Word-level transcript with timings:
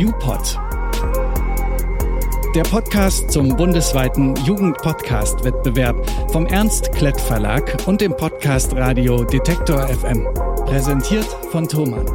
UPod. 0.00 0.58
Der 2.54 2.62
Podcast 2.62 3.30
zum 3.30 3.54
bundesweiten 3.54 4.34
Jugendpodcast-Wettbewerb 4.46 6.08
vom 6.32 6.46
Ernst 6.46 6.90
Klett 6.92 7.20
Verlag 7.20 7.86
und 7.86 8.00
dem 8.00 8.16
Podcast 8.16 8.74
Radio 8.76 9.24
Detektor 9.24 9.86
FM. 9.88 10.26
Präsentiert 10.64 11.26
von 11.50 11.68
Thomann. 11.68 12.06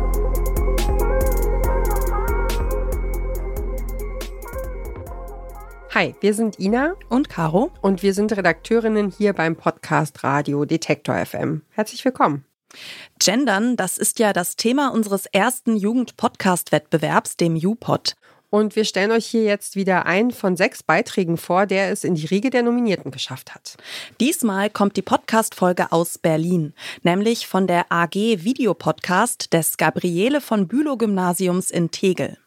Hi, 5.93 6.15
wir 6.21 6.33
sind 6.33 6.59
Ina 6.59 6.95
und 7.09 7.29
Caro 7.29 7.69
und 7.81 8.01
wir 8.01 8.15
sind 8.15 8.35
Redakteurinnen 8.35 9.11
hier 9.11 9.33
beim 9.33 9.55
Podcast 9.55 10.23
Radio 10.23 10.65
Detektor 10.65 11.23
FM. 11.23 11.61
Herzlich 11.69 12.03
willkommen. 12.03 12.45
Gendern, 13.19 13.75
das 13.75 13.97
ist 13.97 14.19
ja 14.19 14.33
das 14.33 14.55
Thema 14.55 14.89
unseres 14.89 15.25
ersten 15.27 15.75
Jugend-Podcast-Wettbewerbs, 15.75 17.37
dem 17.37 17.55
UPod. 17.55 18.15
Und 18.49 18.75
wir 18.75 18.85
stellen 18.85 19.11
euch 19.11 19.25
hier 19.25 19.43
jetzt 19.43 19.75
wieder 19.75 20.05
einen 20.05 20.31
von 20.31 20.55
sechs 20.55 20.81
Beiträgen 20.81 21.35
vor, 21.35 21.65
der 21.65 21.91
es 21.91 22.03
in 22.03 22.15
die 22.15 22.25
Riege 22.25 22.49
der 22.49 22.63
Nominierten 22.63 23.11
geschafft 23.11 23.53
hat. 23.53 23.75
Diesmal 24.21 24.69
kommt 24.69 24.95
die 24.95 25.01
Podcast-Folge 25.01 25.91
aus 25.91 26.17
Berlin, 26.17 26.73
nämlich 27.03 27.47
von 27.47 27.67
der 27.67 27.91
AG 27.91 28.13
Videopodcast 28.13 29.51
des 29.51 29.75
Gabriele 29.75 30.39
von 30.39 30.67
Bülow 30.67 30.95
Gymnasiums 30.95 31.69
in 31.69 31.91
Tegel. 31.91 32.37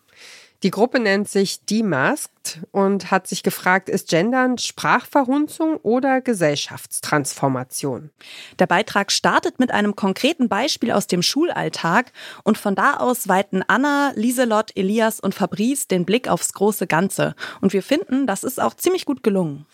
Die 0.64 0.72
Gruppe 0.72 0.98
nennt 0.98 1.28
sich 1.28 1.64
Demasked 1.66 2.66
und 2.72 3.12
hat 3.12 3.28
sich 3.28 3.44
gefragt, 3.44 3.88
ist 3.88 4.08
Gendern 4.08 4.58
Sprachverhunzung 4.58 5.76
oder 5.76 6.20
Gesellschaftstransformation? 6.20 8.10
Der 8.58 8.66
Beitrag 8.66 9.12
startet 9.12 9.60
mit 9.60 9.70
einem 9.70 9.94
konkreten 9.94 10.48
Beispiel 10.48 10.90
aus 10.90 11.06
dem 11.06 11.22
Schulalltag 11.22 12.10
und 12.42 12.58
von 12.58 12.74
da 12.74 12.94
aus 12.94 13.28
weiten 13.28 13.62
Anna, 13.68 14.10
Lieselott, 14.16 14.72
Elias 14.74 15.20
und 15.20 15.32
Fabrice 15.32 15.86
den 15.86 16.04
Blick 16.04 16.26
aufs 16.26 16.52
große 16.52 16.88
Ganze. 16.88 17.36
Und 17.60 17.72
wir 17.72 17.84
finden, 17.84 18.26
das 18.26 18.42
ist 18.42 18.60
auch 18.60 18.74
ziemlich 18.74 19.04
gut 19.04 19.22
gelungen. 19.22 19.64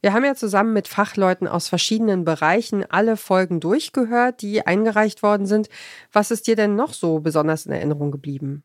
Wir 0.00 0.12
haben 0.12 0.24
ja 0.24 0.34
zusammen 0.34 0.72
mit 0.72 0.86
Fachleuten 0.86 1.48
aus 1.48 1.68
verschiedenen 1.68 2.24
Bereichen 2.24 2.84
alle 2.88 3.16
Folgen 3.16 3.58
durchgehört, 3.58 4.42
die 4.42 4.66
eingereicht 4.66 5.22
worden 5.22 5.46
sind. 5.46 5.68
Was 6.12 6.30
ist 6.30 6.46
dir 6.46 6.54
denn 6.54 6.76
noch 6.76 6.92
so 6.92 7.18
besonders 7.18 7.66
in 7.66 7.72
Erinnerung 7.72 8.12
geblieben? 8.12 8.62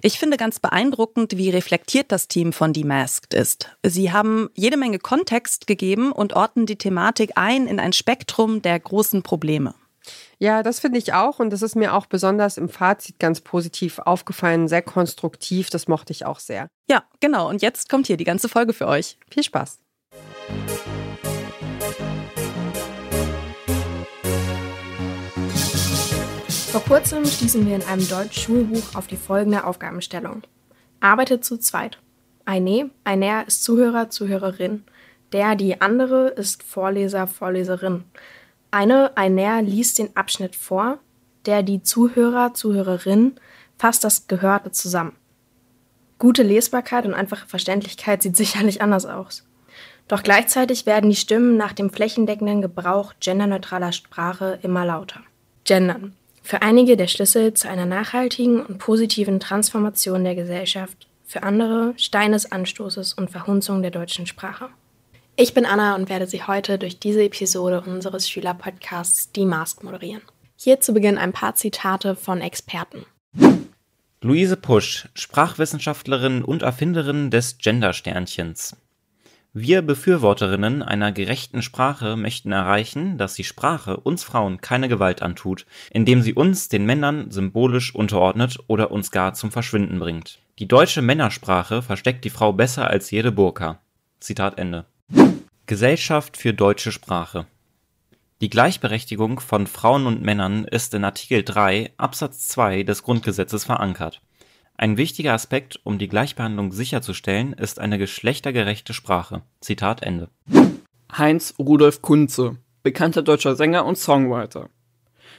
Ich 0.00 0.18
finde 0.18 0.36
ganz 0.36 0.58
beeindruckend, 0.58 1.36
wie 1.36 1.50
reflektiert 1.50 2.10
das 2.10 2.26
Team 2.26 2.52
von 2.52 2.72
Demasked 2.72 3.32
ist. 3.34 3.76
Sie 3.84 4.12
haben 4.12 4.50
jede 4.54 4.76
Menge 4.76 4.98
Kontext 4.98 5.66
gegeben 5.66 6.10
und 6.10 6.34
ordnen 6.34 6.66
die 6.66 6.76
Thematik 6.76 7.32
ein 7.36 7.66
in 7.66 7.78
ein 7.78 7.92
Spektrum 7.92 8.60
der 8.60 8.78
großen 8.80 9.22
Probleme. 9.22 9.74
Ja, 10.38 10.64
das 10.64 10.80
finde 10.80 10.98
ich 10.98 11.14
auch 11.14 11.38
und 11.38 11.50
das 11.50 11.62
ist 11.62 11.76
mir 11.76 11.94
auch 11.94 12.06
besonders 12.06 12.56
im 12.56 12.68
Fazit 12.68 13.20
ganz 13.20 13.40
positiv 13.40 14.00
aufgefallen, 14.00 14.66
sehr 14.66 14.82
konstruktiv, 14.82 15.70
das 15.70 15.86
mochte 15.86 16.12
ich 16.12 16.26
auch 16.26 16.40
sehr. 16.40 16.66
Ja, 16.88 17.04
genau 17.20 17.48
und 17.48 17.62
jetzt 17.62 17.88
kommt 17.88 18.08
hier 18.08 18.16
die 18.16 18.24
ganze 18.24 18.48
Folge 18.48 18.72
für 18.72 18.88
euch. 18.88 19.18
Viel 19.30 19.44
Spaß. 19.44 19.81
Vor 26.72 26.84
kurzem 26.84 27.26
stießen 27.26 27.66
wir 27.66 27.74
in 27.74 27.82
einem 27.82 28.08
Deutsch-Schulbuch 28.08 28.94
auf 28.94 29.06
die 29.06 29.18
folgende 29.18 29.64
Aufgabenstellung. 29.64 30.40
Arbeitet 31.00 31.44
zu 31.44 31.58
zweit. 31.58 31.98
Eine, 32.46 32.88
einer 33.04 33.46
ist 33.46 33.62
Zuhörer, 33.62 34.08
Zuhörerin. 34.08 34.82
Der, 35.34 35.54
die 35.54 35.82
andere 35.82 36.28
ist 36.28 36.62
Vorleser, 36.62 37.26
Vorleserin. 37.26 38.04
Eine, 38.70 39.14
einer 39.18 39.60
liest 39.60 39.98
den 39.98 40.16
Abschnitt 40.16 40.56
vor. 40.56 40.98
Der, 41.44 41.62
die 41.62 41.82
Zuhörer, 41.82 42.54
Zuhörerin 42.54 43.34
fasst 43.78 44.02
das 44.02 44.26
Gehörte 44.26 44.70
zusammen. 44.70 45.14
Gute 46.18 46.42
Lesbarkeit 46.42 47.04
und 47.04 47.12
einfache 47.12 47.46
Verständlichkeit 47.46 48.22
sieht 48.22 48.34
sicherlich 48.38 48.80
anders 48.80 49.04
aus. 49.04 49.46
Doch 50.08 50.22
gleichzeitig 50.22 50.86
werden 50.86 51.10
die 51.10 51.16
Stimmen 51.16 51.58
nach 51.58 51.74
dem 51.74 51.90
flächendeckenden 51.90 52.62
Gebrauch 52.62 53.12
genderneutraler 53.20 53.92
Sprache 53.92 54.58
immer 54.62 54.86
lauter. 54.86 55.20
Gendern. 55.64 56.16
Für 56.42 56.60
einige 56.60 56.96
der 56.96 57.06
Schlüssel 57.06 57.54
zu 57.54 57.68
einer 57.68 57.86
nachhaltigen 57.86 58.60
und 58.60 58.78
positiven 58.78 59.40
Transformation 59.40 60.24
der 60.24 60.34
Gesellschaft, 60.34 61.06
für 61.24 61.44
andere 61.44 61.94
Stein 61.96 62.32
des 62.32 62.50
Anstoßes 62.50 63.14
und 63.14 63.30
Verhunzung 63.30 63.80
der 63.80 63.90
deutschen 63.90 64.26
Sprache. 64.26 64.68
Ich 65.36 65.54
bin 65.54 65.64
Anna 65.64 65.94
und 65.94 66.10
werde 66.10 66.26
Sie 66.26 66.42
heute 66.42 66.78
durch 66.78 66.98
diese 66.98 67.22
Episode 67.24 67.80
unseres 67.86 68.28
Schülerpodcasts 68.28 69.32
Die 69.32 69.46
Mask 69.46 69.82
moderieren. 69.82 70.20
Hier 70.56 70.80
zu 70.80 70.92
Beginn 70.92 71.16
ein 71.16 71.32
paar 71.32 71.54
Zitate 71.54 72.16
von 72.16 72.40
Experten. 72.42 73.06
Luise 74.20 74.56
Pusch, 74.56 75.08
Sprachwissenschaftlerin 75.14 76.44
und 76.44 76.62
Erfinderin 76.62 77.30
des 77.30 77.58
Gendersternchens. 77.58 78.76
Wir 79.54 79.82
Befürworterinnen 79.82 80.82
einer 80.82 81.12
gerechten 81.12 81.60
Sprache 81.60 82.16
möchten 82.16 82.52
erreichen, 82.52 83.18
dass 83.18 83.34
die 83.34 83.44
Sprache 83.44 83.98
uns 83.98 84.24
Frauen 84.24 84.62
keine 84.62 84.88
Gewalt 84.88 85.20
antut, 85.20 85.66
indem 85.90 86.22
sie 86.22 86.32
uns 86.32 86.70
den 86.70 86.86
Männern 86.86 87.30
symbolisch 87.30 87.94
unterordnet 87.94 88.58
oder 88.66 88.90
uns 88.90 89.10
gar 89.10 89.34
zum 89.34 89.50
Verschwinden 89.50 89.98
bringt. 89.98 90.38
Die 90.58 90.66
deutsche 90.66 91.02
Männersprache 91.02 91.82
versteckt 91.82 92.24
die 92.24 92.30
Frau 92.30 92.54
besser 92.54 92.88
als 92.88 93.10
jede 93.10 93.30
Burka. 93.30 93.78
Zitat 94.20 94.58
Ende. 94.58 94.86
Gesellschaft 95.66 96.38
für 96.38 96.54
deutsche 96.54 96.90
Sprache 96.90 97.44
Die 98.40 98.48
Gleichberechtigung 98.48 99.38
von 99.38 99.66
Frauen 99.66 100.06
und 100.06 100.22
Männern 100.22 100.64
ist 100.64 100.94
in 100.94 101.04
Artikel 101.04 101.42
3 101.42 101.92
Absatz 101.98 102.48
2 102.48 102.84
des 102.84 103.02
Grundgesetzes 103.02 103.64
verankert 103.64 104.22
ein 104.76 104.96
wichtiger 104.96 105.32
Aspekt, 105.32 105.80
um 105.84 105.98
die 105.98 106.08
Gleichbehandlung 106.08 106.72
sicherzustellen, 106.72 107.52
ist 107.52 107.78
eine 107.78 107.98
geschlechtergerechte 107.98 108.94
Sprache. 108.94 109.42
Zitat 109.60 110.02
Ende. 110.02 110.28
Heinz 111.16 111.54
Rudolf 111.58 112.02
Kunze, 112.02 112.56
bekannter 112.82 113.22
deutscher 113.22 113.54
Sänger 113.54 113.84
und 113.84 113.98
Songwriter. 113.98 114.70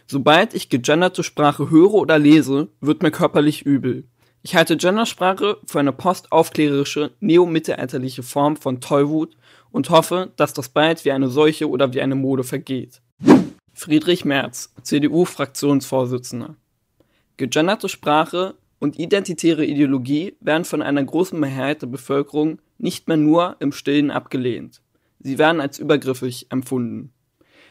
Sobald 0.05 0.53
ich 0.53 0.69
gegenderte 0.69 1.23
Sprache 1.23 1.69
höre 1.69 1.93
oder 1.93 2.19
lese, 2.19 2.69
wird 2.81 3.03
mir 3.03 3.11
körperlich 3.11 3.63
übel. 3.63 4.05
Ich 4.43 4.55
halte 4.55 4.75
Gendersprache 4.75 5.57
für 5.65 5.79
eine 5.79 5.93
postaufklärerische, 5.93 7.11
neomittelalterliche 7.21 8.23
Form 8.23 8.57
von 8.57 8.81
Tollwut 8.81 9.37
und 9.71 9.89
hoffe, 9.89 10.31
dass 10.35 10.53
das 10.53 10.69
bald 10.69 11.05
wie 11.05 11.11
eine 11.11 11.29
Seuche 11.29 11.69
oder 11.69 11.93
wie 11.93 12.01
eine 12.01 12.15
Mode 12.15 12.43
vergeht. 12.43 13.01
Friedrich 13.73 14.25
Merz, 14.25 14.73
CDU-Fraktionsvorsitzender. 14.83 16.55
Gegenderte 17.37 17.89
Sprache 17.89 18.55
und 18.83 18.99
identitäre 18.99 19.63
Ideologie 19.63 20.35
werden 20.41 20.65
von 20.65 20.81
einer 20.81 21.01
großen 21.01 21.39
Mehrheit 21.39 21.81
der 21.81 21.87
Bevölkerung 21.87 22.59
nicht 22.77 23.07
mehr 23.07 23.15
nur 23.15 23.55
im 23.61 23.71
Stillen 23.71 24.11
abgelehnt. 24.11 24.81
Sie 25.21 25.37
werden 25.37 25.61
als 25.61 25.79
übergriffig 25.79 26.47
empfunden. 26.49 27.13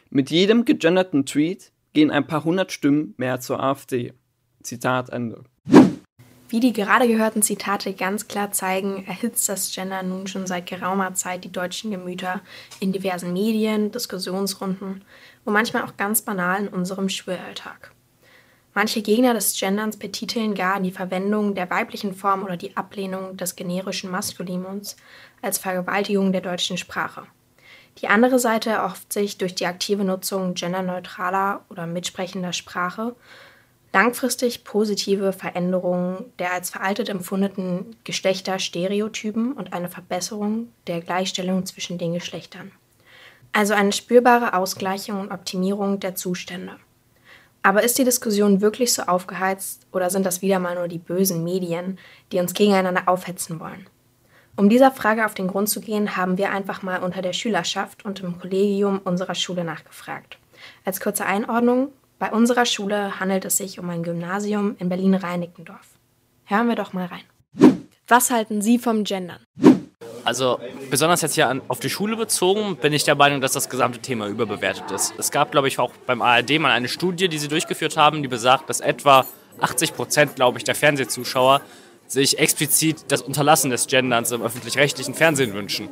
Mit 0.08 0.30
jedem 0.30 0.64
gegenderten 0.64 1.26
Tweet 1.26 1.70
gehen 1.92 2.10
ein 2.10 2.26
paar 2.26 2.44
hundert 2.44 2.72
Stimmen 2.72 3.12
mehr 3.18 3.40
zur 3.40 3.62
AfD. 3.62 4.14
Zitat 4.62 5.10
Ende. 5.10 5.44
Wie 6.48 6.60
die 6.60 6.72
gerade 6.72 7.06
gehörten 7.06 7.42
Zitate 7.42 7.92
ganz 7.92 8.26
klar 8.26 8.52
zeigen, 8.52 9.04
erhitzt 9.06 9.50
das 9.50 9.70
Gender 9.70 10.02
nun 10.02 10.26
schon 10.26 10.46
seit 10.46 10.64
geraumer 10.64 11.12
Zeit 11.12 11.44
die 11.44 11.52
deutschen 11.52 11.90
Gemüter 11.90 12.40
in 12.80 12.92
diversen 12.92 13.34
Medien, 13.34 13.92
Diskussionsrunden 13.92 15.04
und 15.44 15.52
manchmal 15.52 15.82
auch 15.82 15.98
ganz 15.98 16.22
banal 16.22 16.62
in 16.62 16.68
unserem 16.68 17.10
Schulalltag. 17.10 17.92
Manche 18.74 19.02
Gegner 19.02 19.34
des 19.34 19.58
Genderns 19.58 19.98
betiteln 19.98 20.54
gar 20.54 20.80
die 20.80 20.92
Verwendung 20.92 21.54
der 21.54 21.68
weiblichen 21.68 22.14
Form 22.14 22.42
oder 22.42 22.56
die 22.56 22.76
Ablehnung 22.76 23.36
des 23.36 23.54
generischen 23.54 24.10
Maskulinums 24.10 24.96
als 25.42 25.58
Vergewaltigung 25.58 26.32
der 26.32 26.40
deutschen 26.40 26.78
Sprache. 26.78 27.26
Die 27.98 28.08
andere 28.08 28.38
Seite 28.38 28.70
erhofft 28.70 29.12
sich 29.12 29.36
durch 29.36 29.54
die 29.54 29.66
aktive 29.66 30.04
Nutzung 30.04 30.54
genderneutraler 30.54 31.64
oder 31.68 31.86
mitsprechender 31.86 32.54
Sprache 32.54 33.14
langfristig 33.92 34.64
positive 34.64 35.32
Veränderungen 35.32 36.32
der 36.38 36.52
als 36.52 36.70
veraltet 36.70 37.08
empfundenen 37.08 37.96
Geschlechterstereotypen 38.04 39.52
und 39.52 39.72
eine 39.72 39.88
Verbesserung 39.88 40.68
der 40.86 41.00
Gleichstellung 41.00 41.66
zwischen 41.66 41.98
den 41.98 42.14
Geschlechtern. 42.14 42.72
Also 43.52 43.74
eine 43.74 43.92
spürbare 43.92 44.54
Ausgleichung 44.54 45.20
und 45.20 45.30
Optimierung 45.30 46.00
der 46.00 46.14
Zustände. 46.14 46.76
Aber 47.62 47.82
ist 47.82 47.98
die 47.98 48.04
Diskussion 48.04 48.60
wirklich 48.60 48.92
so 48.92 49.02
aufgeheizt 49.02 49.86
oder 49.92 50.10
sind 50.10 50.26
das 50.26 50.42
wieder 50.42 50.58
mal 50.58 50.74
nur 50.74 50.88
die 50.88 50.98
bösen 50.98 51.44
Medien, 51.44 51.98
die 52.32 52.40
uns 52.40 52.54
gegeneinander 52.54 53.04
aufhetzen 53.06 53.60
wollen? 53.60 53.86
Um 54.56 54.68
dieser 54.68 54.90
Frage 54.90 55.24
auf 55.24 55.34
den 55.34 55.48
Grund 55.48 55.68
zu 55.68 55.80
gehen, 55.80 56.16
haben 56.16 56.36
wir 56.38 56.50
einfach 56.50 56.82
mal 56.82 57.02
unter 57.02 57.22
der 57.22 57.32
Schülerschaft 57.32 58.04
und 58.04 58.20
im 58.20 58.38
Kollegium 58.38 59.00
unserer 59.02 59.34
Schule 59.34 59.64
nachgefragt. 59.64 60.38
Als 60.84 61.00
kurze 61.00 61.24
Einordnung, 61.24 61.88
bei 62.18 62.30
unserer 62.30 62.66
Schule 62.66 63.18
handelt 63.18 63.44
es 63.44 63.56
sich 63.56 63.78
um 63.78 63.88
ein 63.88 64.02
Gymnasium 64.02 64.76
in 64.78 64.88
Berlin-Reinickendorf. 64.88 65.88
Hören 66.44 66.68
wir 66.68 66.76
doch 66.76 66.92
mal 66.92 67.06
rein. 67.06 67.82
Was 68.06 68.30
halten 68.30 68.60
Sie 68.60 68.78
vom 68.78 69.04
Gendern? 69.04 69.40
Also 70.24 70.60
besonders 70.90 71.22
jetzt 71.22 71.34
hier 71.34 71.60
auf 71.68 71.80
die 71.80 71.90
Schule 71.90 72.16
bezogen, 72.16 72.76
bin 72.76 72.92
ich 72.92 73.04
der 73.04 73.14
Meinung, 73.14 73.40
dass 73.40 73.52
das 73.52 73.68
gesamte 73.68 73.98
Thema 73.98 74.28
überbewertet 74.28 74.90
ist. 74.90 75.14
Es 75.18 75.30
gab, 75.30 75.52
glaube 75.52 75.68
ich, 75.68 75.78
auch 75.78 75.92
beim 76.06 76.22
ARD 76.22 76.58
mal 76.60 76.70
eine 76.70 76.88
Studie, 76.88 77.28
die 77.28 77.38
sie 77.38 77.48
durchgeführt 77.48 77.96
haben, 77.96 78.22
die 78.22 78.28
besagt, 78.28 78.70
dass 78.70 78.80
etwa 78.80 79.26
80 79.60 79.94
Prozent, 79.94 80.36
glaube 80.36 80.58
ich, 80.58 80.64
der 80.64 80.74
Fernsehzuschauer 80.74 81.60
sich 82.06 82.38
explizit 82.38 83.04
das 83.08 83.22
Unterlassen 83.22 83.70
des 83.70 83.86
Genderns 83.86 84.30
im 84.30 84.42
öffentlich-rechtlichen 84.42 85.14
Fernsehen 85.14 85.54
wünschen. 85.54 85.88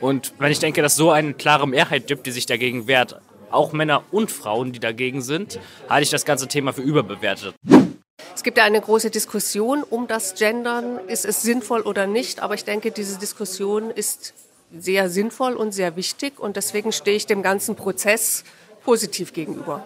Und 0.00 0.32
wenn 0.38 0.52
ich 0.52 0.58
denke, 0.58 0.82
dass 0.82 0.96
so 0.96 1.10
eine 1.10 1.34
klare 1.34 1.66
Mehrheit 1.66 2.06
gibt, 2.06 2.26
die 2.26 2.30
sich 2.30 2.46
dagegen 2.46 2.86
wehrt, 2.86 3.20
auch 3.50 3.72
Männer 3.72 4.02
und 4.10 4.30
Frauen, 4.30 4.72
die 4.72 4.80
dagegen 4.80 5.22
sind, 5.22 5.58
halte 5.88 6.04
ich 6.04 6.10
das 6.10 6.24
ganze 6.24 6.48
Thema 6.48 6.72
für 6.72 6.82
überbewertet. 6.82 7.54
Es 8.42 8.44
gibt 8.44 8.58
ja 8.58 8.64
eine 8.64 8.80
große 8.80 9.10
Diskussion 9.10 9.84
um 9.84 10.08
das 10.08 10.34
Gendern. 10.34 10.98
Ist 11.06 11.24
es 11.24 11.42
sinnvoll 11.42 11.82
oder 11.82 12.08
nicht? 12.08 12.40
Aber 12.40 12.54
ich 12.54 12.64
denke, 12.64 12.90
diese 12.90 13.16
Diskussion 13.16 13.88
ist 13.88 14.34
sehr 14.76 15.08
sinnvoll 15.08 15.52
und 15.52 15.70
sehr 15.70 15.94
wichtig. 15.94 16.40
Und 16.40 16.56
deswegen 16.56 16.90
stehe 16.90 17.16
ich 17.16 17.26
dem 17.26 17.44
ganzen 17.44 17.76
Prozess 17.76 18.42
positiv 18.84 19.32
gegenüber. 19.32 19.84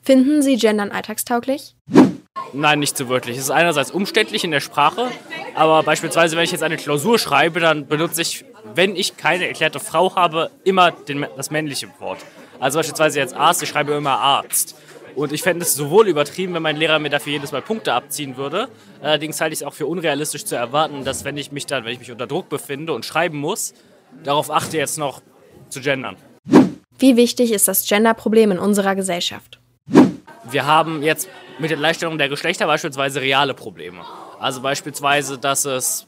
Finden 0.00 0.42
Sie 0.42 0.58
Gendern 0.58 0.92
alltagstauglich? 0.92 1.74
Nein, 2.52 2.78
nicht 2.78 2.96
so 2.96 3.08
wirklich. 3.08 3.36
Es 3.36 3.42
ist 3.42 3.50
einerseits 3.50 3.90
umständlich 3.90 4.44
in 4.44 4.52
der 4.52 4.60
Sprache, 4.60 5.10
aber 5.56 5.82
beispielsweise, 5.82 6.36
wenn 6.36 6.44
ich 6.44 6.52
jetzt 6.52 6.62
eine 6.62 6.76
Klausur 6.76 7.18
schreibe, 7.18 7.58
dann 7.58 7.88
benutze 7.88 8.22
ich, 8.22 8.44
wenn 8.76 8.94
ich 8.94 9.16
keine 9.16 9.48
erklärte 9.48 9.80
Frau 9.80 10.14
habe, 10.14 10.52
immer 10.62 10.92
den, 10.92 11.26
das 11.36 11.50
männliche 11.50 11.88
Wort. 11.98 12.20
Also 12.60 12.78
beispielsweise 12.78 13.18
jetzt 13.18 13.34
Arzt, 13.34 13.60
ich 13.64 13.70
schreibe 13.70 13.94
immer 13.94 14.20
Arzt. 14.20 14.76
Und 15.14 15.32
ich 15.32 15.42
fände 15.42 15.64
es 15.64 15.74
sowohl 15.74 16.08
übertrieben, 16.08 16.54
wenn 16.54 16.62
mein 16.62 16.76
Lehrer 16.76 16.98
mir 16.98 17.10
dafür 17.10 17.32
jedes 17.32 17.52
Mal 17.52 17.62
Punkte 17.62 17.92
abziehen 17.92 18.36
würde. 18.36 18.68
Allerdings 19.00 19.40
halte 19.40 19.52
ich 19.52 19.60
es 19.60 19.66
auch 19.66 19.74
für 19.74 19.86
unrealistisch 19.86 20.44
zu 20.44 20.56
erwarten, 20.56 21.04
dass 21.04 21.24
wenn 21.24 21.36
ich 21.36 21.52
mich 21.52 21.66
dann, 21.66 21.84
wenn 21.84 21.92
ich 21.92 21.98
mich 21.98 22.10
unter 22.10 22.26
Druck 22.26 22.48
befinde 22.48 22.92
und 22.92 23.04
schreiben 23.04 23.38
muss, 23.38 23.74
darauf 24.24 24.50
achte 24.50 24.78
jetzt 24.78 24.98
noch 24.98 25.22
zu 25.68 25.80
gendern. 25.80 26.16
Wie 26.98 27.16
wichtig 27.16 27.52
ist 27.52 27.68
das 27.68 27.86
Genderproblem 27.86 28.52
in 28.52 28.58
unserer 28.58 28.94
Gesellschaft? 28.94 29.58
Wir 30.50 30.66
haben 30.66 31.02
jetzt 31.02 31.28
mit 31.58 31.70
der 31.70 31.78
Gleichstellung 31.78 32.18
der 32.18 32.28
Geschlechter 32.28 32.66
beispielsweise 32.66 33.20
reale 33.20 33.54
Probleme. 33.54 34.00
Also 34.38 34.60
beispielsweise, 34.60 35.38
dass 35.38 35.64
es 35.64 36.06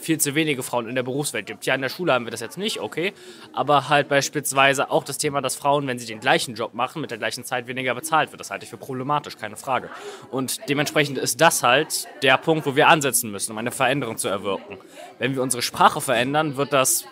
viel 0.00 0.18
zu 0.18 0.34
wenige 0.34 0.62
Frauen 0.62 0.88
in 0.88 0.94
der 0.94 1.02
Berufswelt 1.02 1.46
gibt. 1.46 1.66
Ja, 1.66 1.74
in 1.74 1.82
der 1.82 1.88
Schule 1.88 2.12
haben 2.12 2.26
wir 2.26 2.30
das 2.30 2.40
jetzt 2.40 2.58
nicht, 2.58 2.80
okay. 2.80 3.12
Aber 3.52 3.88
halt 3.88 4.08
beispielsweise 4.08 4.90
auch 4.90 5.04
das 5.04 5.18
Thema, 5.18 5.40
dass 5.40 5.56
Frauen, 5.56 5.86
wenn 5.86 5.98
sie 5.98 6.06
den 6.06 6.20
gleichen 6.20 6.54
Job 6.54 6.74
machen, 6.74 7.00
mit 7.00 7.10
der 7.10 7.18
gleichen 7.18 7.44
Zeit 7.44 7.66
weniger 7.66 7.94
bezahlt 7.94 8.32
wird. 8.32 8.40
Das 8.40 8.50
halte 8.50 8.64
ich 8.64 8.70
für 8.70 8.76
problematisch, 8.76 9.36
keine 9.36 9.56
Frage. 9.56 9.90
Und 10.30 10.68
dementsprechend 10.68 11.18
ist 11.18 11.40
das 11.40 11.62
halt 11.62 12.08
der 12.22 12.36
Punkt, 12.38 12.66
wo 12.66 12.76
wir 12.76 12.88
ansetzen 12.88 13.30
müssen, 13.30 13.52
um 13.52 13.58
eine 13.58 13.70
Veränderung 13.70 14.16
zu 14.16 14.28
erwirken. 14.28 14.78
Wenn 15.18 15.34
wir 15.34 15.42
unsere 15.42 15.62
Sprache 15.62 16.00
verändern, 16.00 16.56
wird 16.56 16.72
das 16.72 17.04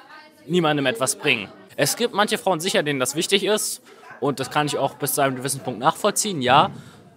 niemandem 0.46 0.86
etwas 0.86 1.16
bringen. 1.16 1.48
Es 1.76 1.96
gibt 1.96 2.14
manche 2.14 2.38
Frauen 2.38 2.60
sicher, 2.60 2.82
denen 2.82 2.98
das 2.98 3.14
wichtig 3.14 3.44
ist. 3.44 3.82
Und 4.20 4.40
das 4.40 4.50
kann 4.50 4.66
ich 4.66 4.76
auch 4.78 4.94
bis 4.94 5.14
zu 5.14 5.20
einem 5.20 5.36
gewissen 5.36 5.60
Punkt 5.60 5.78
nachvollziehen, 5.78 6.42
ja. 6.42 6.70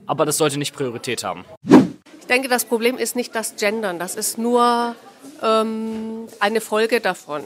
Aber 0.06 0.26
das 0.26 0.38
sollte 0.38 0.58
nicht 0.60 0.76
Priorität 0.76 1.24
haben. 1.24 1.46
Ich 2.20 2.28
denke, 2.28 2.48
das 2.48 2.66
Problem 2.66 2.98
ist 2.98 3.16
nicht 3.16 3.34
das 3.34 3.56
Gendern. 3.56 3.98
Das 3.98 4.16
ist 4.16 4.38
nur 4.38 4.96
ähm, 5.42 6.28
eine 6.40 6.62
Folge 6.62 7.00
davon. 7.02 7.44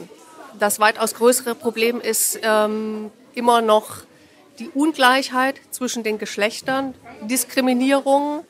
Das 0.58 0.80
weitaus 0.80 1.14
größere 1.14 1.54
Problem 1.54 2.00
ist 2.00 2.38
ähm, 2.42 3.10
immer 3.34 3.60
noch 3.60 3.98
die 4.58 4.70
Ungleichheit 4.70 5.60
zwischen 5.70 6.02
den 6.02 6.18
Geschlechtern, 6.18 6.94
Diskriminierung 7.22 8.44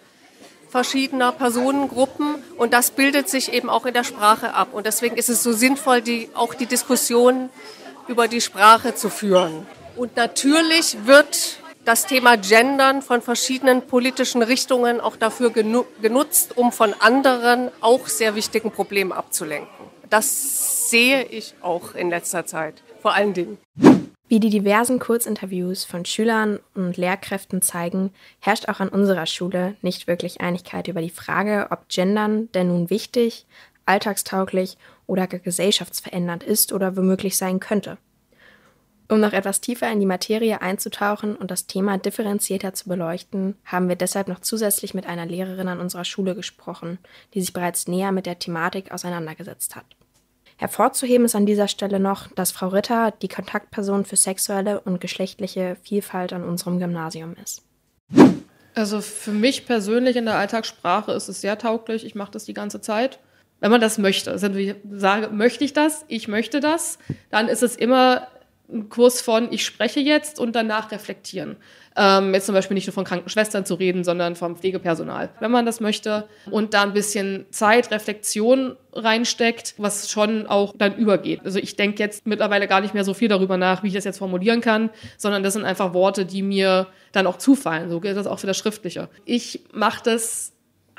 verschiedener 0.71 1.33
Personengruppen 1.33 2.37
und 2.59 2.73
das 2.73 2.91
bildet 2.91 3.29
sich 3.29 3.53
eben 3.53 3.71
auch 3.71 3.87
in 3.87 3.95
der 3.95 4.05
Sprache 4.05 4.53
ab. 4.55 4.69
Und 4.73 4.85
deswegen 4.87 5.17
ist 5.17 5.29
es 5.29 5.43
so 5.43 5.53
sinnvoll, 5.53 6.03
die, 6.03 6.29
auch 6.35 6.55
die 6.55 6.67
Diskussion 6.67 7.49
über 8.09 8.29
die 8.29 8.41
Sprache 8.41 8.95
zu 8.95 9.09
führen. 9.09 9.67
Und 9.97 10.17
natürlich 10.17 10.99
wird 11.05 11.61
das 11.87 12.05
Thema 12.05 12.37
Gendern 12.37 13.01
von 13.01 13.23
verschiedenen 13.23 13.87
politischen 13.87 14.43
Richtungen 14.43 15.01
auch 15.01 15.17
dafür 15.17 15.51
genutzt, 15.51 16.57
um 16.57 16.73
von 16.73 16.93
anderen 16.99 17.71
auch 17.81 18.09
sehr 18.09 18.35
wichtigen 18.35 18.73
Problemen 18.73 19.13
abzulenken. 19.13 19.87
Das 20.11 20.91
sehe 20.91 21.23
ich 21.25 21.55
auch 21.63 21.95
in 21.95 22.11
letzter 22.11 22.45
Zeit, 22.45 22.83
vor 23.01 23.15
allen 23.15 23.35
Dingen. 23.35 23.59
Wie 24.29 24.41
die 24.41 24.51
diversen 24.51 24.99
Kurzinterviews 24.99 25.85
von 25.85 26.05
Schülern 26.05 26.59
und 26.75 26.97
Lehrkräften 26.97 27.63
zeigen, 27.63 28.11
herrscht 28.41 28.69
auch 28.69 28.81
an 28.81 28.89
unserer 28.89 29.27
Schule 29.27 29.77
nicht 29.83 30.09
wirklich 30.09 30.41
Einigkeit 30.41 30.89
über 30.89 31.01
die 31.01 31.11
Frage, 31.11 31.69
ob 31.71 31.89
Gendern 31.89 32.51
denn 32.53 32.67
nun 32.67 32.91
wichtig, 32.91 33.47
alltagstauglich 33.85 34.77
oder 35.07 35.29
gesellschaftsverändernd 35.29 36.43
ist 36.43 36.73
oder 36.73 36.97
womöglich 36.97 37.37
sein 37.37 37.61
könnte. 37.61 37.99
Um 39.09 39.21
noch 39.21 39.33
etwas 39.33 39.61
tiefer 39.61 39.91
in 39.91 40.01
die 40.01 40.07
Materie 40.07 40.61
einzutauchen 40.61 41.37
und 41.37 41.51
das 41.51 41.67
Thema 41.67 41.97
differenzierter 41.97 42.75
zu 42.75 42.89
beleuchten, 42.89 43.57
haben 43.65 43.89
wir 43.89 43.97
deshalb 43.97 44.27
noch 44.27 44.41
zusätzlich 44.41 44.95
mit 44.95 45.07
einer 45.07 45.27
Lehrerin 45.27 45.69
an 45.69 45.81
unserer 45.81 46.05
Schule 46.05 46.35
gesprochen, 46.35 46.99
die 47.33 47.41
sich 47.41 47.53
bereits 47.53 47.87
näher 47.87 48.11
mit 48.11 48.27
der 48.27 48.39
Thematik 48.39 48.91
auseinandergesetzt 48.91 49.77
hat. 49.77 49.85
Hervorzuheben 50.59 51.27
ist 51.27 51.37
an 51.37 51.47
dieser 51.47 51.69
Stelle 51.69 52.01
noch, 52.01 52.29
dass 52.33 52.51
Frau 52.51 52.69
Ritter 52.69 53.13
die 53.23 53.29
Kontaktperson 53.29 54.05
für 54.05 54.17
sexuelle 54.17 54.81
und 54.81 55.01
geschlechtliche 55.01 55.77
Vielfalt 55.83 56.33
an 56.33 56.43
unserem 56.43 56.79
Gymnasium 56.79 57.37
ist. 57.43 57.63
Also 58.75 59.01
für 59.01 59.33
mich 59.33 59.67
persönlich 59.67 60.17
in 60.17 60.25
der 60.25 60.37
Alltagssprache 60.37 61.13
ist 61.13 61.29
es 61.29 61.41
sehr 61.41 61.59
tauglich. 61.59 62.05
Ich 62.05 62.15
mache 62.15 62.33
das 62.33 62.45
die 62.45 62.55
ganze 62.55 62.81
Zeit. 62.81 63.21
Wenn 63.61 63.71
man 63.71 63.81
das 63.81 63.97
möchte, 63.97 64.31
also 64.31 64.49
wenn 64.49 64.59
ich 64.59 64.75
sage, 64.91 65.29
möchte 65.29 65.65
ich 65.65 65.73
das, 65.73 66.05
ich 66.09 66.29
möchte 66.29 66.61
das, 66.61 66.99
dann 67.31 67.49
ist 67.49 67.63
es 67.63 67.75
immer 67.75 68.29
ein 68.69 68.89
Kurs 68.89 69.21
von 69.21 69.53
ich 69.53 69.65
spreche 69.65 70.01
jetzt 70.01 70.41
und 70.41 70.57
danach 70.57 70.91
reflektieren. 70.91 71.57
Ähm, 71.97 72.35
jetzt 72.35 72.47
zum 72.47 72.55
Beispiel 72.55 72.75
nicht 72.75 72.87
nur 72.87 72.95
von 72.95 73.05
Krankenschwestern 73.05 73.65
zu 73.65 73.75
reden, 73.75 74.05
sondern 74.05 74.37
vom 74.37 74.57
Pflegepersonal, 74.57 75.31
wenn 75.41 75.51
man 75.51 75.65
das 75.65 75.81
möchte. 75.81 76.29
Und 76.51 76.75
da 76.75 76.83
ein 76.83 76.93
bisschen 76.93 77.47
Zeit, 77.51 77.91
Reflexion 77.91 78.77
reinsteckt, 78.93 79.75
was 79.79 80.11
schon 80.11 80.47
auch 80.47 80.75
dann 80.77 80.97
übergeht. 80.97 81.41
Also 81.45 81.59
ich 81.59 81.77
denke 81.77 82.03
jetzt 82.03 82.27
mittlerweile 82.27 82.67
gar 82.67 82.81
nicht 82.81 82.93
mehr 82.93 83.05
so 83.05 83.15
viel 83.15 83.29
darüber 83.29 83.57
nach, 83.57 83.83
wie 83.83 83.89
ich 83.89 83.95
das 83.95 84.05
jetzt 84.05 84.19
formulieren 84.19 84.61
kann, 84.61 84.91
sondern 85.17 85.43
das 85.43 85.55
sind 85.55 85.65
einfach 85.65 85.95
Worte, 85.95 86.27
die 86.27 86.43
mir 86.43 86.89
dann 87.13 87.27
auch 87.27 87.39
zufallen. 87.39 87.89
So 87.89 88.01
gilt 88.01 88.17
das 88.17 88.27
auch 88.27 88.39
für 88.39 88.47
das 88.47 88.59
Schriftliche. 88.59 89.09
Ich 89.25 89.61
mache 89.73 90.03
das 90.05 90.53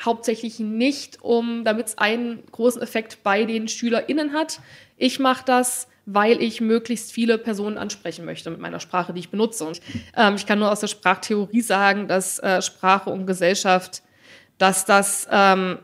hauptsächlich 0.04 0.60
nicht, 0.60 1.22
um, 1.22 1.64
damit 1.64 1.88
es 1.88 1.98
einen 1.98 2.44
großen 2.52 2.82
Effekt 2.82 3.24
bei 3.24 3.46
den 3.46 3.68
SchülerInnen 3.68 4.34
hat. 4.34 4.60
Ich 4.98 5.20
mache 5.20 5.44
das, 5.46 5.88
weil 6.06 6.42
ich 6.42 6.62
möglichst 6.62 7.12
viele 7.12 7.38
Personen 7.38 7.78
ansprechen 7.78 8.24
möchte 8.26 8.50
mit 8.50 8.60
meiner 8.60 8.80
Sprache, 8.80 9.14
die 9.14 9.20
ich 9.20 9.30
benutze. 9.30 9.66
Und 9.66 9.82
ähm, 10.16 10.36
ich 10.36 10.46
kann 10.46 10.60
nur 10.60 10.72
aus 10.72 10.80
der 10.80 10.88
Sprachtheorie 10.88 11.62
sagen, 11.62 12.08
dass 12.08 12.40
äh, 12.40 12.62
Sprache 12.62 13.10
und 13.10 13.26
Gesellschaft, 13.26 14.04
dass 14.58 14.86
das 14.86 15.28
ähm, 15.32 15.80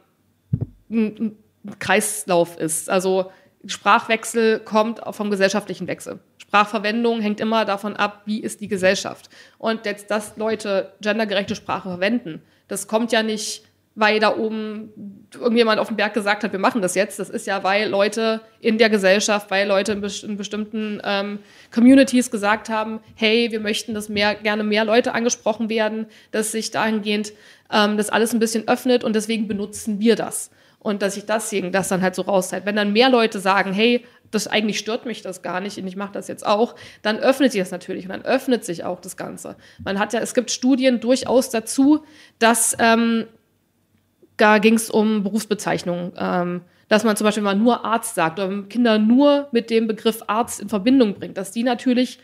ein, 0.90 1.36
ein 1.66 1.80
Kreislauf 1.80 2.58
ist. 2.58 2.90
Also 2.90 3.32
Sprachwechsel 3.66 4.60
kommt 4.60 5.02
vom 5.12 5.30
gesellschaftlichen 5.30 5.88
Wechsel. 5.88 6.20
Sprachverwendung 6.38 7.20
hängt 7.22 7.40
immer 7.40 7.66
davon 7.66 7.96
ab, 7.96 8.22
wie 8.26 8.40
ist 8.40 8.62
die 8.62 8.68
Gesellschaft. 8.68 9.30
Und 9.58 9.86
jetzt, 9.86 10.12
dass 10.12 10.38
Leute 10.38 10.94
gendergerechte 11.02 11.56
Sprache 11.56 11.90
verwenden, 11.90 12.42
das 12.68 12.88
kommt 12.88 13.12
ja 13.12 13.24
nicht 13.24 13.64
weil 13.96 14.20
da 14.20 14.36
oben 14.36 15.28
irgendjemand 15.34 15.80
auf 15.80 15.88
dem 15.88 15.98
Berg 15.98 16.14
gesagt 16.14 16.44
hat, 16.44 16.52
wir 16.52 16.60
machen 16.60 16.82
das 16.82 16.96
jetzt. 16.96 17.20
Das 17.20 17.30
ist 17.30 17.46
ja, 17.46 17.64
weil 17.64 17.90
Leute 17.90 18.42
in 18.60 18.78
der 18.78 18.90
Gesellschaft, 18.90 19.52
weil 19.52 19.68
Leute 19.68 19.92
in, 19.92 20.02
bes 20.02 20.24
in 20.24 20.38
bestimmten 20.38 21.00
ähm, 21.04 21.40
Communities 21.72 22.32
gesagt 22.32 22.70
haben, 22.70 23.00
hey, 23.16 23.52
wir 23.52 23.60
möchten, 23.60 23.94
dass 23.94 24.10
mehr, 24.10 24.36
gerne 24.36 24.64
mehr 24.64 24.86
Leute 24.86 25.14
angesprochen 25.14 25.70
werden, 25.70 26.08
dass 26.32 26.52
sich 26.52 26.72
dahingehend 26.72 27.34
ähm, 27.72 27.98
das 27.98 28.10
alles 28.10 28.34
ein 28.34 28.40
bisschen 28.40 28.68
öffnet 28.68 29.04
und 29.04 29.16
deswegen 29.16 29.48
benutzen 29.48 30.00
wir 30.00 30.16
das. 30.16 30.50
Und 30.80 31.02
dass 31.02 31.14
sich 31.14 31.26
deswegen 31.26 31.72
das 31.72 31.88
dann 31.88 32.02
halt 32.02 32.14
so 32.14 32.24
rauszieht. 32.24 32.66
Wenn 32.66 32.76
dann 32.76 32.92
mehr 32.92 33.10
Leute 33.10 33.40
sagen, 33.40 33.72
hey, 33.72 34.06
das 34.32 34.48
eigentlich 34.48 34.80
stört 34.80 35.06
mich 35.06 35.22
das 35.22 35.42
gar 35.42 35.62
nicht 35.62 35.78
und 35.78 35.88
ich 35.88 35.96
mache 35.96 36.14
das 36.14 36.28
jetzt 36.28 36.46
auch, 36.46 36.76
dann 37.04 37.20
öffnet 37.20 37.52
sich 37.52 37.62
das 37.62 37.72
natürlich 37.72 38.06
und 38.06 38.12
dann 38.12 38.24
öffnet 38.26 38.66
sich 38.66 38.84
auch 38.84 39.00
das 39.00 39.16
Ganze. 39.16 39.56
Man 39.84 40.00
hat 40.00 40.12
ja, 40.14 40.20
es 40.20 40.34
gibt 40.34 40.52
Studien 40.52 41.00
durchaus 41.00 41.52
dazu, 41.52 42.04
dass 42.40 42.76
ähm, 42.80 43.28
da 44.38 44.58
ging 44.58 44.76
es 44.76 44.90
um 44.90 45.24
Berufsbezeichnungen. 45.24 46.14
Ähm, 46.18 46.62
dass 46.90 47.04
man 47.04 47.16
zum 47.16 47.26
Beispiel 47.26 47.44
mal 47.44 47.56
nur 47.56 47.86
Arzt 47.86 48.14
sagt 48.14 48.40
oder 48.40 48.64
Kinder 48.64 49.00
nur 49.00 49.48
mit 49.52 49.70
dem 49.70 49.88
Begriff 49.88 50.22
Arzt 50.28 50.62
in 50.62 50.70
Verbindung 50.70 51.16
bringt, 51.16 51.38
dass 51.38 51.52
die 51.52 51.64
natürlich 51.64 52.20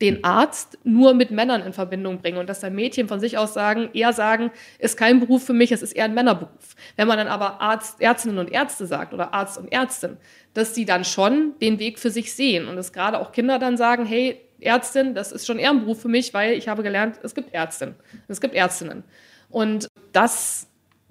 den 0.00 0.24
Arzt 0.24 0.78
nur 0.82 1.12
mit 1.14 1.30
Männern 1.30 1.62
in 1.62 1.72
Verbindung 1.72 2.20
bringen 2.20 2.38
und 2.38 2.48
dass 2.48 2.60
dann 2.60 2.74
Mädchen 2.74 3.06
von 3.06 3.20
sich 3.20 3.36
aus 3.36 3.52
sagen, 3.52 3.90
eher 3.92 4.12
sagen, 4.12 4.50
ist 4.78 4.96
kein 4.96 5.20
Beruf 5.20 5.44
für 5.44 5.52
mich, 5.52 5.72
es 5.72 5.82
ist 5.82 5.92
eher 5.92 6.06
ein 6.06 6.14
Männerberuf. 6.14 6.74
Wenn 6.96 7.06
man 7.06 7.18
dann 7.18 7.28
aber 7.28 7.60
Arzt, 7.60 8.00
Ärztinnen 8.00 8.38
und 8.38 8.50
Ärzte 8.50 8.86
sagt 8.86 9.12
oder 9.12 9.34
Arzt 9.34 9.58
und 9.58 9.70
Ärztin, 9.70 10.16
dass 10.54 10.72
die 10.72 10.86
dann 10.86 11.04
schon 11.04 11.52
den 11.60 11.78
Weg 11.78 11.98
für 11.98 12.10
sich 12.10 12.32
sehen 12.34 12.66
und 12.66 12.76
dass 12.76 12.92
gerade 12.92 13.18
auch 13.18 13.32
Kinder 13.32 13.58
dann 13.58 13.76
sagen, 13.76 14.06
hey, 14.06 14.40
Ärztin, 14.60 15.14
das 15.14 15.32
ist 15.32 15.46
schon 15.46 15.58
eher 15.58 15.70
ein 15.70 15.80
Beruf 15.80 16.00
für 16.00 16.08
mich, 16.08 16.32
weil 16.32 16.52
ich 16.54 16.68
habe 16.68 16.82
gelernt, 16.82 17.18
es 17.22 17.34
gibt 17.34 17.52
Ärztinnen, 17.52 17.94
es 18.28 18.40
gibt 18.40 18.54
Ärztinnen. 18.54 19.04
Und 19.50 19.88
das 20.12 20.69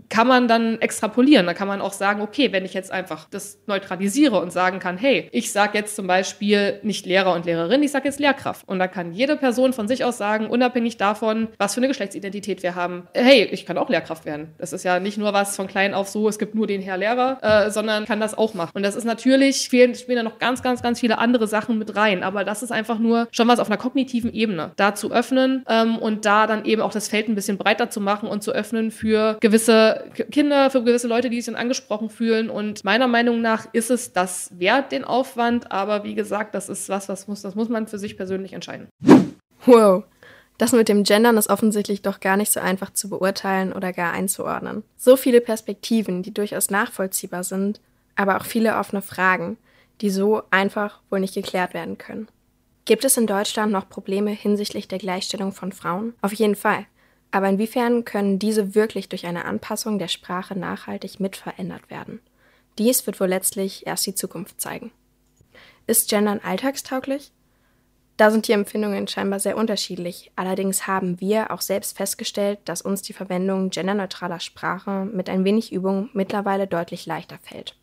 kann 0.09 0.27
man 0.27 0.47
dann 0.47 0.81
extrapolieren. 0.81 1.45
Da 1.45 1.53
kann 1.53 1.67
man 1.67 1.81
auch 1.81 1.93
sagen, 1.93 2.21
okay, 2.21 2.51
wenn 2.51 2.65
ich 2.65 2.73
jetzt 2.73 2.91
einfach 2.91 3.27
das 3.29 3.59
neutralisiere 3.67 4.39
und 4.39 4.51
sagen 4.51 4.79
kann, 4.79 4.97
hey, 4.97 5.29
ich 5.31 5.51
sage 5.51 5.77
jetzt 5.77 5.95
zum 5.95 6.07
Beispiel 6.07 6.79
nicht 6.83 7.05
Lehrer 7.05 7.33
und 7.33 7.45
Lehrerin, 7.45 7.83
ich 7.83 7.91
sage 7.91 8.05
jetzt 8.05 8.19
Lehrkraft. 8.19 8.67
Und 8.67 8.79
da 8.79 8.87
kann 8.87 9.13
jede 9.13 9.37
Person 9.37 9.73
von 9.73 9.87
sich 9.87 10.03
aus 10.03 10.17
sagen, 10.17 10.47
unabhängig 10.47 10.97
davon, 10.97 11.47
was 11.57 11.75
für 11.75 11.79
eine 11.79 11.87
Geschlechtsidentität 11.87 12.63
wir 12.63 12.75
haben, 12.75 13.07
hey, 13.13 13.47
ich 13.51 13.65
kann 13.65 13.77
auch 13.77 13.89
Lehrkraft 13.89 14.25
werden. 14.25 14.49
Das 14.57 14.73
ist 14.73 14.83
ja 14.83 14.99
nicht 14.99 15.17
nur 15.17 15.33
was 15.33 15.55
von 15.55 15.67
klein 15.67 15.93
auf 15.93 16.09
so, 16.09 16.27
es 16.27 16.39
gibt 16.39 16.55
nur 16.55 16.67
den 16.67 16.81
Herr 16.81 16.97
Lehrer, 16.97 17.37
äh, 17.41 17.71
sondern 17.71 18.05
kann 18.05 18.19
das 18.19 18.37
auch 18.37 18.53
machen. 18.53 18.71
Und 18.73 18.83
das 18.83 18.95
ist 18.95 19.05
natürlich, 19.05 19.61
spielen, 19.61 19.93
spielen 19.95 20.17
da 20.17 20.23
noch 20.23 20.39
ganz, 20.39 20.63
ganz, 20.63 20.81
ganz 20.81 20.99
viele 20.99 21.19
andere 21.19 21.47
Sachen 21.47 21.77
mit 21.77 21.95
rein. 21.95 22.23
Aber 22.23 22.43
das 22.43 22.63
ist 22.63 22.71
einfach 22.71 22.97
nur 22.99 23.27
schon 23.31 23.47
was 23.47 23.59
auf 23.59 23.67
einer 23.67 23.77
kognitiven 23.77 24.33
Ebene. 24.33 24.71
Da 24.75 24.95
zu 24.95 25.11
öffnen 25.11 25.63
ähm, 25.69 25.97
und 25.97 26.25
da 26.25 26.47
dann 26.47 26.65
eben 26.65 26.81
auch 26.81 26.91
das 26.91 27.07
Feld 27.07 27.29
ein 27.29 27.35
bisschen 27.35 27.57
breiter 27.57 27.89
zu 27.89 28.01
machen 28.01 28.27
und 28.27 28.43
zu 28.43 28.51
öffnen 28.51 28.91
für 28.91 29.37
gewisse 29.39 29.98
Kinder, 30.31 30.69
für 30.69 30.83
gewisse 30.83 31.07
Leute, 31.07 31.29
die 31.29 31.37
sich 31.41 31.53
dann 31.53 31.61
angesprochen 31.61 32.09
fühlen. 32.09 32.49
Und 32.49 32.83
meiner 32.83 33.07
Meinung 33.07 33.41
nach 33.41 33.67
ist 33.73 33.89
es 33.89 34.13
das 34.13 34.51
wert, 34.57 34.91
den 34.91 35.03
Aufwand. 35.03 35.71
Aber 35.71 36.03
wie 36.03 36.15
gesagt, 36.15 36.55
das 36.55 36.69
ist 36.69 36.89
was, 36.89 37.09
was 37.09 37.27
muss, 37.27 37.41
das 37.41 37.55
muss 37.55 37.69
man 37.69 37.87
für 37.87 37.99
sich 37.99 38.17
persönlich 38.17 38.53
entscheiden. 38.53 38.87
Wow. 39.65 40.03
Das 40.57 40.73
mit 40.73 40.89
dem 40.89 41.03
Gendern 41.03 41.37
ist 41.37 41.49
offensichtlich 41.49 42.01
doch 42.01 42.19
gar 42.19 42.35
nicht 42.35 42.51
so 42.51 42.59
einfach 42.59 42.91
zu 42.91 43.09
beurteilen 43.09 43.71
oder 43.71 43.93
gar 43.93 44.11
einzuordnen. 44.11 44.83
So 44.97 45.15
viele 45.15 45.39
Perspektiven, 45.39 46.21
die 46.21 46.33
durchaus 46.33 46.69
nachvollziehbar 46.69 47.45
sind, 47.45 47.79
aber 48.15 48.37
auch 48.37 48.45
viele 48.45 48.75
offene 48.75 49.01
Fragen, 49.01 49.57
die 50.01 50.09
so 50.09 50.43
einfach 50.51 50.99
wohl 51.09 51.21
nicht 51.21 51.33
geklärt 51.33 51.73
werden 51.73 51.97
können. 51.97 52.27
Gibt 52.83 53.05
es 53.05 53.15
in 53.17 53.27
Deutschland 53.27 53.71
noch 53.71 53.87
Probleme 53.87 54.31
hinsichtlich 54.31 54.87
der 54.87 54.97
Gleichstellung 54.97 55.53
von 55.53 55.71
Frauen? 55.71 56.13
Auf 56.21 56.33
jeden 56.33 56.55
Fall. 56.55 56.85
Aber 57.31 57.47
inwiefern 57.47 58.05
können 58.05 58.39
diese 58.39 58.75
wirklich 58.75 59.09
durch 59.09 59.25
eine 59.25 59.45
Anpassung 59.45 59.99
der 59.99 60.07
Sprache 60.07 60.57
nachhaltig 60.57 61.19
mitverändert 61.19 61.89
werden? 61.89 62.21
Dies 62.77 63.05
wird 63.05 63.19
wohl 63.19 63.27
letztlich 63.27 63.85
erst 63.85 64.05
die 64.07 64.15
Zukunft 64.15 64.59
zeigen. 64.59 64.91
Ist 65.85 66.09
Gendern 66.09 66.39
alltagstauglich? 66.43 67.31
Da 68.17 68.31
sind 68.31 68.47
die 68.47 68.51
Empfindungen 68.51 69.07
scheinbar 69.07 69.39
sehr 69.39 69.55
unterschiedlich. 69.55 70.31
Allerdings 70.35 70.87
haben 70.87 71.21
wir 71.21 71.51
auch 71.51 71.61
selbst 71.61 71.95
festgestellt, 71.95 72.59
dass 72.65 72.81
uns 72.81 73.01
die 73.01 73.13
Verwendung 73.13 73.69
genderneutraler 73.69 74.41
Sprache 74.41 75.05
mit 75.05 75.29
ein 75.29 75.45
wenig 75.45 75.71
Übung 75.71 76.09
mittlerweile 76.13 76.67
deutlich 76.67 77.05
leichter 77.05 77.39
fällt. 77.41 77.77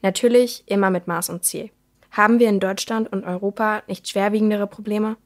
Natürlich 0.00 0.62
immer 0.66 0.90
mit 0.90 1.08
Maß 1.08 1.30
und 1.30 1.44
Ziel. 1.44 1.70
Haben 2.12 2.38
wir 2.38 2.48
in 2.48 2.60
Deutschland 2.60 3.12
und 3.12 3.24
Europa 3.24 3.82
nicht 3.88 4.08
schwerwiegendere 4.08 4.66
Probleme? 4.66 5.16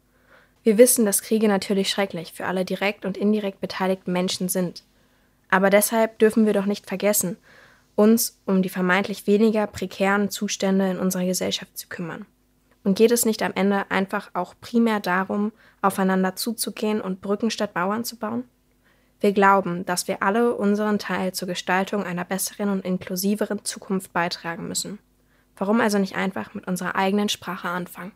Wir 0.64 0.78
wissen, 0.78 1.04
dass 1.04 1.20
Kriege 1.20 1.46
natürlich 1.46 1.90
schrecklich 1.90 2.32
für 2.32 2.46
alle 2.46 2.64
direkt 2.64 3.04
und 3.04 3.18
indirekt 3.18 3.60
beteiligten 3.60 4.12
Menschen 4.12 4.48
sind. 4.48 4.82
Aber 5.50 5.68
deshalb 5.68 6.18
dürfen 6.18 6.46
wir 6.46 6.54
doch 6.54 6.64
nicht 6.64 6.86
vergessen, 6.86 7.36
uns 7.96 8.40
um 8.46 8.62
die 8.62 8.70
vermeintlich 8.70 9.26
weniger 9.26 9.66
prekären 9.66 10.30
Zustände 10.30 10.90
in 10.90 10.98
unserer 10.98 11.26
Gesellschaft 11.26 11.76
zu 11.76 11.86
kümmern. 11.88 12.24
Und 12.82 12.96
geht 12.96 13.12
es 13.12 13.26
nicht 13.26 13.42
am 13.42 13.52
Ende 13.54 13.90
einfach 13.90 14.30
auch 14.32 14.54
primär 14.60 15.00
darum, 15.00 15.52
aufeinander 15.82 16.34
zuzugehen 16.34 17.02
und 17.02 17.20
Brücken 17.20 17.50
statt 17.50 17.74
Mauern 17.74 18.04
zu 18.04 18.16
bauen? 18.16 18.44
Wir 19.20 19.32
glauben, 19.32 19.84
dass 19.84 20.08
wir 20.08 20.22
alle 20.22 20.54
unseren 20.54 20.98
Teil 20.98 21.32
zur 21.32 21.46
Gestaltung 21.46 22.04
einer 22.04 22.24
besseren 22.24 22.70
und 22.70 22.84
inklusiveren 22.84 23.64
Zukunft 23.64 24.14
beitragen 24.14 24.66
müssen. 24.66 24.98
Warum 25.56 25.80
also 25.80 25.98
nicht 25.98 26.16
einfach 26.16 26.54
mit 26.54 26.66
unserer 26.66 26.96
eigenen 26.96 27.28
Sprache 27.28 27.68
anfangen? 27.68 28.12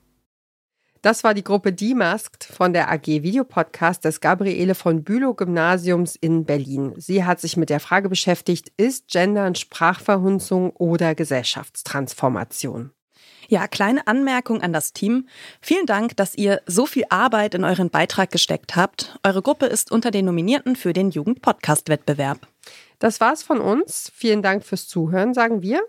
Das 1.02 1.23
war 1.23 1.35
die 1.35 1.45
Gruppe 1.45 1.73
Demasked 1.73 2.45
von 2.45 2.73
der 2.73 2.90
AG 2.90 3.07
Videopodcast 3.07 4.05
des 4.05 4.21
Gabriele 4.21 4.75
von 4.75 5.05
Bülow 5.05 5.35
Gymnasiums 5.35 6.17
in 6.17 6.45
Berlin. 6.45 6.95
Sie 6.97 7.25
hat 7.25 7.40
sich 7.40 7.57
mit 7.57 7.71
der 7.71 7.81
Frage 7.81 8.09
beschäftigt, 8.09 8.73
ist 8.76 9.09
Gendern 9.09 9.55
Sprachverhunzung 9.55 10.71
oder 10.71 11.14
Gesellschaftstransformation? 11.14 12.90
Ja, 13.50 13.67
kleine 13.67 14.07
Anmerkung 14.07 14.61
an 14.61 14.75
das 14.75 14.93
Team. 14.93 15.26
Vielen 15.62 15.87
Dank, 15.87 16.17
dass 16.17 16.35
ihr 16.35 16.61
so 16.67 16.85
viel 16.85 17.05
Arbeit 17.09 17.55
in 17.55 17.64
euren 17.64 17.88
Beitrag 17.88 18.31
gesteckt 18.31 18.76
habt. 18.76 19.19
Eure 19.23 19.40
Gruppe 19.40 19.67
ist 19.67 19.90
unter 19.90 20.11
den 20.11 20.26
Nominierten 20.26 20.76
für 20.76 20.93
den 20.93 21.11
Jugend-Podcast-Wettbewerb. 21.11 22.47
Das 22.99 23.21
war's 23.21 23.43
von 23.43 23.61
uns. 23.61 24.11
Vielen 24.14 24.43
Dank 24.43 24.64
fürs 24.64 24.88
Zuhören, 24.88 25.35
sagen 25.35 25.62
wir. 25.62 25.83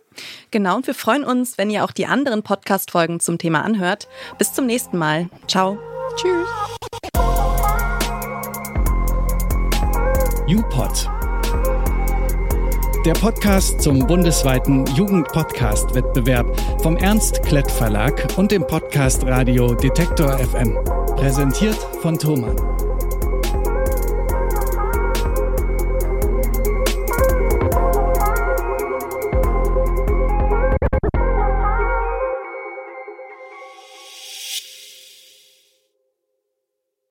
Genau, 0.51 0.75
und 0.75 0.87
wir 0.87 0.93
freuen 0.93 1.23
uns, 1.23 1.57
wenn 1.57 1.69
ihr 1.69 1.83
auch 1.83 1.91
die 1.91 2.05
anderen 2.05 2.43
Podcast-Folgen 2.43 3.19
zum 3.19 3.37
Thema 3.37 3.63
anhört. 3.63 4.07
Bis 4.37 4.53
zum 4.53 4.65
nächsten 4.65 4.97
Mal. 4.97 5.29
Ciao. 5.47 5.79
Tschüss. 6.15 6.47
YouPod. 10.47 11.09
Der 13.05 13.13
Podcast 13.13 13.81
zum 13.81 14.05
bundesweiten 14.05 14.85
Jugendpodcast-Wettbewerb 14.87 16.59
vom 16.81 16.97
Ernst 16.97 17.41
Klett 17.43 17.71
Verlag 17.71 18.27
und 18.37 18.51
dem 18.51 18.67
Podcast 18.67 19.25
Radio 19.25 19.73
Detektor 19.73 20.37
FM. 20.37 20.77
Präsentiert 21.15 21.77
von 22.01 22.19
Thomann. 22.19 22.78